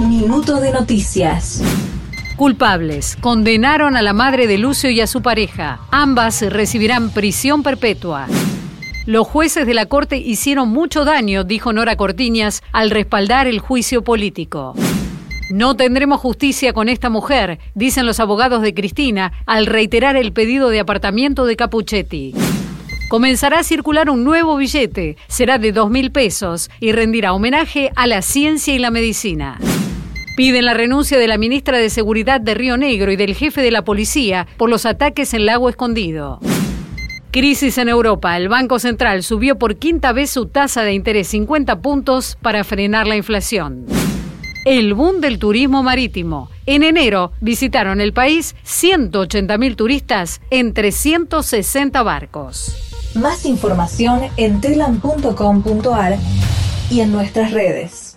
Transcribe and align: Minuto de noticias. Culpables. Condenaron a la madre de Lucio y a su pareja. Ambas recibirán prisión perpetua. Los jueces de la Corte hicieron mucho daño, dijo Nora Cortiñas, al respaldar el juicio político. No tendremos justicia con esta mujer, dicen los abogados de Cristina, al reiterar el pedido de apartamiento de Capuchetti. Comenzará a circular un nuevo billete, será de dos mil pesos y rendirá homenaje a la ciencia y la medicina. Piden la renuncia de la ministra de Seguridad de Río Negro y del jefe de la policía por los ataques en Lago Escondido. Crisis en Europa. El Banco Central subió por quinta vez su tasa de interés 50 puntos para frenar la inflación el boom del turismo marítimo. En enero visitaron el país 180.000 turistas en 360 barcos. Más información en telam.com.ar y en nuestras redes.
Minuto 0.00 0.60
de 0.60 0.72
noticias. 0.72 1.62
Culpables. 2.36 3.16
Condenaron 3.18 3.96
a 3.96 4.02
la 4.02 4.12
madre 4.12 4.46
de 4.46 4.58
Lucio 4.58 4.90
y 4.90 5.00
a 5.00 5.06
su 5.06 5.22
pareja. 5.22 5.80
Ambas 5.90 6.42
recibirán 6.42 7.08
prisión 7.08 7.62
perpetua. 7.62 8.26
Los 9.06 9.26
jueces 9.26 9.66
de 9.66 9.72
la 9.72 9.86
Corte 9.86 10.18
hicieron 10.18 10.68
mucho 10.68 11.06
daño, 11.06 11.44
dijo 11.44 11.72
Nora 11.72 11.96
Cortiñas, 11.96 12.62
al 12.72 12.90
respaldar 12.90 13.46
el 13.46 13.58
juicio 13.58 14.04
político. 14.04 14.74
No 15.48 15.76
tendremos 15.76 16.20
justicia 16.20 16.74
con 16.74 16.90
esta 16.90 17.08
mujer, 17.08 17.58
dicen 17.74 18.04
los 18.04 18.20
abogados 18.20 18.60
de 18.60 18.74
Cristina, 18.74 19.32
al 19.46 19.64
reiterar 19.64 20.16
el 20.16 20.34
pedido 20.34 20.68
de 20.68 20.80
apartamiento 20.80 21.46
de 21.46 21.56
Capuchetti. 21.56 22.34
Comenzará 23.08 23.60
a 23.60 23.64
circular 23.64 24.10
un 24.10 24.24
nuevo 24.24 24.56
billete, 24.56 25.16
será 25.26 25.56
de 25.56 25.72
dos 25.72 25.88
mil 25.88 26.12
pesos 26.12 26.70
y 26.80 26.92
rendirá 26.92 27.32
homenaje 27.32 27.92
a 27.96 28.06
la 28.06 28.20
ciencia 28.20 28.74
y 28.74 28.78
la 28.78 28.90
medicina. 28.90 29.58
Piden 30.36 30.66
la 30.66 30.74
renuncia 30.74 31.18
de 31.18 31.26
la 31.26 31.38
ministra 31.38 31.78
de 31.78 31.90
Seguridad 31.90 32.40
de 32.40 32.54
Río 32.54 32.76
Negro 32.76 33.10
y 33.10 33.16
del 33.16 33.34
jefe 33.34 33.62
de 33.62 33.70
la 33.70 33.84
policía 33.84 34.46
por 34.56 34.70
los 34.70 34.86
ataques 34.86 35.34
en 35.34 35.46
Lago 35.46 35.68
Escondido. 35.68 36.38
Crisis 37.32 37.78
en 37.78 37.88
Europa. 37.88 38.36
El 38.36 38.48
Banco 38.48 38.78
Central 38.78 39.22
subió 39.22 39.58
por 39.58 39.76
quinta 39.76 40.12
vez 40.12 40.30
su 40.30 40.46
tasa 40.46 40.82
de 40.84 40.92
interés 40.92 41.28
50 41.28 41.80
puntos 41.80 42.38
para 42.40 42.62
frenar 42.64 43.06
la 43.06 43.16
inflación 43.16 43.86
el 44.66 44.94
boom 44.94 45.20
del 45.20 45.38
turismo 45.38 45.84
marítimo. 45.84 46.50
En 46.66 46.82
enero 46.82 47.30
visitaron 47.40 48.00
el 48.00 48.12
país 48.12 48.56
180.000 48.66 49.76
turistas 49.76 50.40
en 50.50 50.74
360 50.74 52.02
barcos. 52.02 52.76
Más 53.14 53.46
información 53.46 54.22
en 54.36 54.60
telam.com.ar 54.60 56.18
y 56.90 57.00
en 57.00 57.12
nuestras 57.12 57.52
redes. 57.52 58.15